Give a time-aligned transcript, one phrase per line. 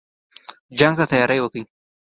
[0.79, 1.63] جنګ ته تیاری وکړی.